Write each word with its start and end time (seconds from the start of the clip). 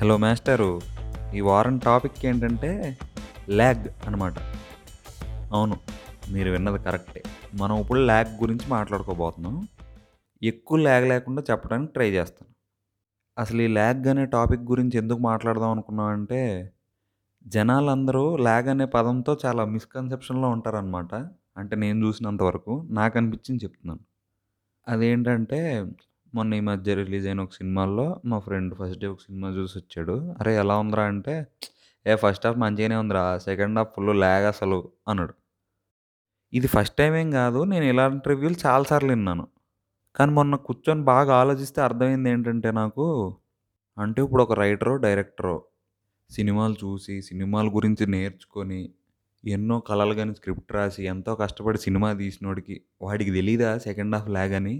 Hello 0.00 0.16
master 0.16 0.80
ఈ 1.34 1.40
వారం 1.40 1.78
topic 1.78 2.26
ఏంటంటే 2.26 2.98
ల్యాగ్ 3.50 4.06
అనమాట 4.06 4.34
అవును 5.52 5.76
మీరు 6.30 6.50
విన్నది 6.50 6.78
కరెక్టే. 6.78 7.22
మనం 7.54 7.80
ఇప్పుడు 7.80 8.00
ల్యాగ్ 8.00 8.26
గురించి 8.26 8.68
మాట్లాడుకోబోతున్నాం. 8.68 9.68
ఎక్కువ 10.42 10.78
ల్యాగ్ 10.78 11.08
లేకుండా 11.08 11.42
చెప్పడానికి 11.50 11.92
ట్రై 11.92 12.10
చేస్తాను. 12.10 12.54
అసలు 13.40 13.62
ఈ 13.62 13.66
ల్యాగ్ 13.66 14.06
అనే 14.06 14.26
టాపిక్ 14.26 14.60
గురించి 14.60 14.98
ఎందుకు 14.98 15.18
మాట్లాడదాం 15.18 15.70
అనుకున్నామంటే 15.70 16.72
జనాలందరూ 17.46 18.36
ల్యాగ్ 18.36 18.68
అనే 18.68 18.84
పదంతో 18.84 19.38
చాలా 19.44 19.64
మిస్కన్సెప్షన్లో 19.64 20.48
ఉంటారనమాట 20.48 21.14
అంటే 21.56 21.76
నేను 21.76 22.06
చూసినంత 22.06 22.42
వరకు 22.42 22.86
నాకు 22.90 23.18
అనిపించింది 23.18 23.64
చెప్తున్నాను. 23.64 24.00
అదేంటంటే 24.88 25.86
మొన్న 26.36 26.54
ఈ 26.60 26.62
మధ్య 26.68 26.94
రిలీజ్ 27.00 27.26
అయిన 27.30 27.40
ఒక 27.46 27.54
సినిమాల్లో 27.60 28.06
మా 28.30 28.38
ఫ్రెండ్ 28.46 28.72
ఫస్ట్ 28.78 29.00
డే 29.02 29.08
ఒక 29.14 29.20
సినిమా 29.26 29.48
చూసి 29.58 29.74
వచ్చాడు. 29.78 30.16
అరే 30.40 30.52
ఎలా 30.62 30.74
ఉందిరా 30.82 31.04
అంటే 31.12 31.34
ఏ 32.06 32.14
ఫస్ట్ 32.22 32.44
హాఫ్ 32.46 32.58
మంచిగానే 32.64 32.96
ఉందిరా 33.02 33.24
సెకండ్ 33.46 33.78
హాఫ్ 33.78 33.90
ఫుల్ 33.96 34.12
ల్యాగ్ 34.24 34.46
అసలు 34.52 34.78
అన్నాడు. 35.08 35.34
ఇది 36.52 36.68
ఫస్ట్ 36.74 36.96
టైం 36.96 37.14
ఏం 37.22 37.28
కాదు 37.30 37.60
నేను 37.72 37.86
ఇలాంటి 37.92 38.28
రివ్యూలు 38.32 38.58
చాలాసార్లు 38.66 39.10
విన్నాను. 39.14 39.46
కానీ 40.16 40.32
మొన్న 40.32 40.54
కూర్చొని 40.66 41.02
బాగా 41.12 41.32
ఆలోచిస్తే 41.40 41.80
అర్థమైంది 41.86 42.28
ఏంటంటే 42.30 42.70
నాకు 42.80 43.06
అంటే 43.96 44.20
ఇప్పుడు 44.26 44.42
ఒక 44.46 44.54
రైటరో 44.62 44.94
డైరెక్టరో 45.06 45.56
సినిమాలు 46.30 46.76
చూసి 46.84 47.14
సినిమాల 47.22 47.66
గురించి 47.76 48.04
నేర్చుకొని 48.14 48.80
ఎన్నో 49.44 49.76
కళలు 49.88 50.14
కానీ 50.14 50.32
స్క్రిప్ట్ 50.34 50.72
రాసి 50.76 51.02
ఎంతో 51.12 51.32
కష్టపడి 51.34 51.78
సినిమా 51.78 52.08
తీసినోడికి 52.12 52.76
వాడికి 53.02 53.30
తెలీదా 53.30 53.70
సెకండ్ 53.78 54.14
హాఫ్ 54.16 54.30
ల్యాగ్ 54.36 54.54
అని? 54.60 54.74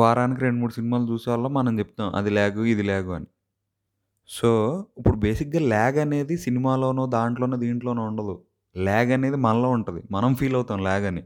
వారానికి 0.00 0.40
రెండు 0.40 0.58
మూడు 0.60 0.72
సినిమాలు 0.72 1.04
చూసేవాళ్ళం 1.12 1.52
మనం 1.54 1.78
చెప్తాం 1.78 2.08
అది 2.14 2.30
ల్యాగు 2.30 2.62
ఇది 2.72 2.82
ల్యాగు 2.82 3.10
అని. 3.12 3.28
సో 4.28 4.50
ఇప్పుడు 4.98 5.16
బేసిక్గా 5.16 5.60
ల్యాగ్ 5.60 5.98
అనేది 5.98 6.34
సినిమాలోనో 6.38 7.06
దాంట్లోనో 7.06 7.56
దీంట్లోనో 7.56 8.02
ఉండదు. 8.04 8.34
ల్యాగ్ 8.76 9.10
అనేది 9.12 9.36
మనలో 9.36 9.68
ఉంటుంది. 9.70 10.02
మనం 10.10 10.34
ఫీల్ 10.34 10.54
అవుతాం 10.54 10.80
ల్యాగ్ 10.82 11.04
అని. 11.04 11.22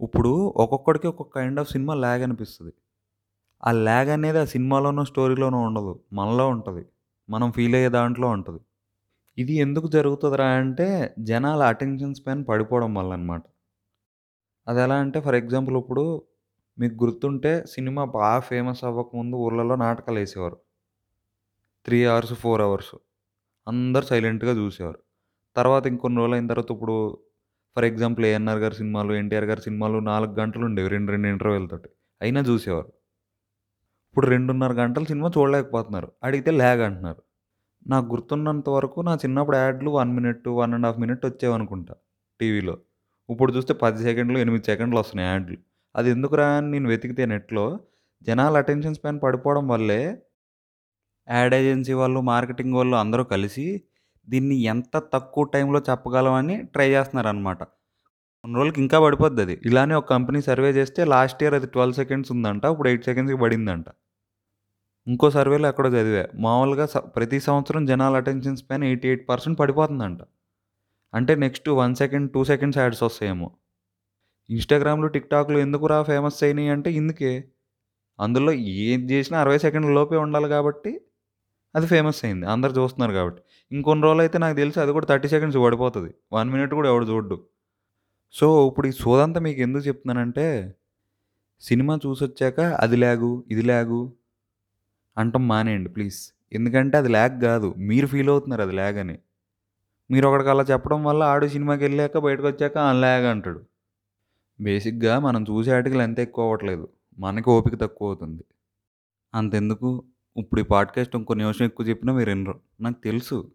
ఇప్పుడు 0.00 0.32
ఒక్కొక్కడికి 0.56 1.06
ఒక్కొక్క 1.06 1.32
కైండ్ 1.38 1.60
ఆఫ్ 1.60 1.70
సినిమా 1.70 1.94
ల్యాగ్ 1.94 2.22
అనిపిస్తుంది. 2.22 2.72
ఆ 3.62 3.70
ల్యాగ్ 3.86 4.10
అనేది 4.16 4.38
ఆ 4.38 4.46
సినిమాలోనో 4.54 5.04
స్టోరీలోనో 5.04 5.58
ఉండదు. 5.60 5.92
మనలో 6.12 6.46
ఉంటుంది. 6.48 6.84
మనం 7.28 7.48
ఫీల్ 7.52 7.74
అయ్యే 7.74 7.88
దాంట్లో 7.88 8.28
ఉంటుంది. 8.28 8.60
ఇది 9.38 9.54
ఎందుకు 9.54 9.86
జరుగుతుందిరా 9.88 10.46
అంటే 10.60 10.86
జనాల 11.18 11.62
అటెన్షన్ 11.62 12.14
స్పాన్ 12.14 12.42
పడిపోవడం 12.48 12.94
వల్ల 12.94 13.12
అనమాట 13.12 13.42
అది 14.66 14.80
ఎలా 14.82 14.96
అంటే 14.96 15.18
ఫర్ 15.20 15.34
ఎగ్జాంపుల్ 15.34 15.76
ఇప్పుడు 15.76 16.04
మీకు 16.78 17.04
గుర్తుంటే 17.04 17.64
సినిమా 17.66 18.04
బాగా 18.04 18.40
ఫేమస్ 18.40 18.84
అవ్వకముందు 18.84 19.36
ఊర్లలో 19.36 19.74
నాటకాలు 19.76 20.18
వేసేవారు. 20.18 20.58
Three 21.86 22.04
hours 22.04 22.34
four 22.34 22.62
hours. 22.62 22.96
అందరు 23.68 24.04
సైలెంట్గా 24.04 24.52
చూసేవారు. 24.52 24.98
తర్వాత 25.56 25.86
ఇంకొన్ని 25.86 26.18
రోజులు 26.18 26.34
అయిన 26.34 26.46
తర్వాత 26.46 26.70
ఇప్పుడు 26.70 27.18
ఫర్ 27.76 27.84
ఎగ్జాంపుల్ 27.84 28.26
ఏఎన్ఆర్ 28.26 28.58
గారి 28.58 28.74
సినిమాలు 28.74 29.12
ఎన్టీఆర్ 29.12 29.44
గారి 29.44 29.62
సినిమాలు 29.62 29.98
నాలుగు 29.98 30.34
గంటలు 30.34 30.64
ఉండేవి 30.64 30.88
రెండు 30.88 31.10
రెండు 31.10 31.28
ఇంటర్వ్యూలతోటి 31.28 31.88
అయినా 32.22 32.40
చూసేవారు. 32.40 32.88
ఇప్పుడు 34.10 34.26
రెండున్నర 34.26 34.72
గంటల 34.72 35.04
సినిమా 35.04 35.30
చూడలేకపోతున్నారు. 35.38 36.12
అడిగితే 36.22 36.50
ల్యాగ్ 36.50 36.80
అంటున్నారు. 36.80 37.22
నాకు 37.86 38.06
గుర్తున్నంత 38.06 38.68
వరకు 38.68 39.00
నా 39.00 39.14
చిన్నప్పుడు 39.14 39.56
యాడ్లు 39.56 39.90
one 39.90 40.12
minute 40.12 40.48
one 40.48 40.74
and 40.74 40.86
half 40.86 40.98
minute 40.98 41.26
వచ్చేవనుకుంటా 41.26 41.94
టీవీలో. 42.40 42.78
ఇప్పుడు 43.30 43.52
చూస్తే 43.52 43.74
పది 43.74 44.02
సెకండ్లు 44.02 44.38
ఎనిమిది 44.38 44.64
సెకండ్లు 44.64 45.00
వస్తున్నాయి 45.00 45.30
యాడ్లు. 45.30 45.58
అది 45.96 46.10
ఎందుకురా 46.10 46.48
అని 46.48 46.70
నేను 46.70 46.88
వెతికితే 46.88 47.26
నెట్లో 47.26 47.80
జనాల 48.22 48.56
అటెన్షన్ 48.56 48.94
స్పాన్ 48.94 49.20
పడిపోవడం 49.22 49.68
వల్లే 49.68 50.22
యాడ్ 51.30 51.54
ఏజెన్సీ 51.54 51.92
వాళ్ళు 51.92 52.20
మార్కెటింగ్ 52.20 52.74
వాళ్ళు 52.74 52.96
అందరూ 52.96 53.24
కలిసి 53.24 53.82
దీన్ని 54.28 54.54
ఎంత 54.54 55.02
తక్కువ 55.14 55.44
టైంలో 55.44 55.82
చెప్పగలమని 55.90 56.62
ట్రై 56.62 56.90
చేస్తున్నారు 56.90 57.28
అనమాట 57.28 57.62
కొన్ని 58.42 58.58
రోజులకి 58.58 58.80
ఇంకా 58.80 59.00
పడిపోద్ది 59.00 59.42
అది. 59.42 59.60
ఇలానే 59.66 59.94
ఒక 59.94 60.08
కంపెనీ 60.10 60.42
సర్వే 60.42 60.70
చేస్తే 60.70 61.04
లాస్ట్ 61.04 61.42
ఇయర్ 61.42 61.54
అది 61.54 61.66
ట్వెల్వ్ 61.66 61.94
సెకండ్స్ 61.94 62.32
ఉందంట 62.32 62.64
ఇప్పుడు 62.64 62.88
ఎయిట్ 62.88 63.04
సెకండ్స్కి 63.04 63.42
పడిందంట. 63.42 63.84
ఇంకో 65.06 65.30
సర్వేలో 65.30 65.68
ఎక్కడో 65.68 65.88
చదివా 65.88 66.24
మామూలుగా 66.34 66.86
స- 66.86 66.96
ప్రతి 66.96 67.40
సంవత్సరం 67.40 67.86
జనాల 67.86 68.16
attention 68.16 68.56
span 68.56 68.84
eighty 68.84 69.08
eight 69.08 69.28
percent 69.28 69.58
పడిపోతుందంట. 69.58 70.18
అంటే 71.14 71.34
next 71.34 71.68
one 71.68 71.94
second 71.94 72.32
two 72.32 72.44
seconds 72.44 72.78
ads 72.78 73.02
వస్తాయేమో. 73.02 73.50
ఇన్స్టాగ్రామ్లు 74.50 75.08
టిక్టాక్లు 75.08 75.58
ఎందుకురా 75.58 76.02
ఫేమస్ 76.02 76.44
అయినాయి 76.44 76.68
అంటే 76.68 76.92
ఇందుకే. 76.92 77.44
అందులో 78.20 78.52
ఏం 78.52 79.00
చేసినా 79.10 79.40
అరవై 79.40 79.58
సెకండ్ల 79.58 79.90
లోపే 79.90 80.16
ఉండాలి 80.16 80.48
కాబట్టి 80.48 80.92
అది 81.74 81.86
ఫేమస్ 81.86 82.20
అయింది. 82.24 82.46
అందరు 82.46 82.72
చూస్తున్నారు 82.80 83.12
కాబట్టి. 83.12 83.40
ఇంకొన్ని 83.72 84.04
రోజులు 84.04 84.20
అయితే 84.20 84.38
నాకు 84.38 84.56
తెలిసి 84.56 84.80
అది 84.80 84.92
కూడా 84.92 85.06
థర్టీ 85.06 85.28
సెకండ్స్ 85.28 85.58
పడిపోతుంది. 85.58 86.14
వన్ 86.32 86.50
మినిట్ 86.50 86.74
కూడా 86.74 86.88
ఎవడు 86.88 87.06
చూడ్డు. 87.06 87.36
సో 88.34 88.68
ఇప్పుడు 88.68 88.86
ఈ 88.86 88.92
సోదంతా 89.02 89.40
మీకు 89.40 89.60
ఎందుకు 89.60 89.84
చెప్తున్నానంటే 89.88 90.46
సినిమా 91.62 91.98
చూసొచ్చాక 92.06 92.60
అది 92.60 92.96
లాగు 92.96 93.44
ఇది 93.50 93.62
లాగు 93.62 94.00
అంటాం 95.18 95.48
మానేయండి 95.48 95.90
ప్లీజ్. 95.90 96.18
ఎందుకంటే 96.52 96.96
అది 96.98 97.08
ల్యాగ్ 97.08 97.40
కాదు. 97.40 97.74
మీరు 97.78 98.06
ఫీల్ 98.06 98.28
అవుతున్నారు 98.28 98.62
అది 98.62 98.72
ల్యాగ్ 98.72 98.98
అని 98.98 99.16
మీరు 100.10 100.26
ఒకడికి 100.28 100.50
అలా 100.50 100.62
చెప్పడం 100.62 101.04
వల్ల 101.04 101.22
ఆడు 101.22 101.46
సినిమాకి 101.46 101.82
వెళ్ళాక 101.84 102.18
బయటకు 102.18 102.46
వచ్చాక 102.46 102.76
ఆ 102.78 102.92
ల్యాగ్ 102.92 103.24
అంటాడు. 103.24 103.60
బేసిక్గా 104.60 105.18
మనం 105.18 105.42
చూసే 105.42 105.74
ఆర్టికల్ 105.74 106.00
ఎంత 106.00 106.18
ఎక్కువ 106.18 106.44
అవ్వట్లేదు. 106.44 106.88
మనకి 107.18 107.50
ఓపిక 107.50 107.74
తక్కువ 107.80 108.08
అవుతుంది. 108.08 108.44
అంతెందుకు? 109.34 110.02
ఇప్పుడు 110.36 110.60
ఈ 110.60 110.64
పాడ్కాస్ట్ 110.64 111.16
ఇంకో 111.16 111.34
నిమిషం 111.34 111.64
ఎక్కువ 111.64 111.86
చెప్పినా 111.86 112.12
మీరు 112.12 112.30
వినరు. 112.30 112.60
నాకు 112.80 112.96
తెలుసు. 113.04 113.50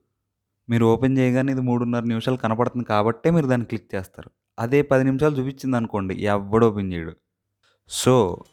మీరు 0.69 0.85
ఓపెన్ 0.85 1.17
చేయగానే 1.17 1.51
ఇది 1.51 1.61
మూడున్నర 1.61 2.03
నిమిషాలు 2.03 2.37
కనపడుతుంది 2.37 2.85
కాబట్టే 2.85 3.31
మీరు 3.31 3.47
దాన్ని 3.47 3.67
క్లిక్ 3.67 3.95
చేస్తారు. 3.95 4.31
అదే 4.59 4.81
పది 4.81 5.03
నిమిషాలు 5.03 5.35
చూపించింది 5.35 5.77
అనుకోండి 5.77 6.15
ఎవడు 6.15 6.65
ఓపెన్ 6.65 6.93
చేయడు. 6.93 7.13
సో 7.89 8.43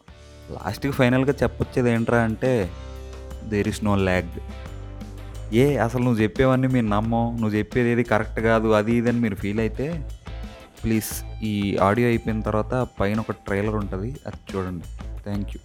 లాస్ట్కి 0.50 0.92
ఫైనల్గా 0.92 1.34
చెప్పొచ్చేది 1.42 1.90
ఏంట్రా 1.90 2.22
అంటే 2.22 2.70
there 3.48 3.68
is 3.68 3.84
no 3.84 3.96
lag 3.96 4.40
a 5.54 5.76
అసలు 5.76 6.02
నువ్వు 6.02 6.22
చెప్పేవన్నీ 6.22 6.68
మీరు 6.68 6.86
నమ్మం. 6.86 7.36
నువ్వు 7.40 7.50
చెప్పేది 7.50 7.88
ఏది 7.90 8.04
కరెక్ట్ 8.04 8.40
కాదు 8.40 8.68
అది 8.68 8.94
ఇది 8.94 9.08
అని 9.08 9.20
మీరు 9.20 9.34
ఫీల్ 9.34 9.60
అయితే 9.60 10.10
ప్లీజ్ 10.82 11.10
ఈ 11.50 11.52
ఆడియో 11.88 12.08
అయిపోయిన 12.08 12.40
తర్వాత 12.40 12.74
పైన 13.00 13.18
ఒక 13.24 13.34
ట్రైలర్ 13.46 13.76
ఉంటుంది 13.82 14.10
అది 14.26 14.40
చూడండి. 14.50 14.86
Thank 15.26 15.50
you 15.54 15.60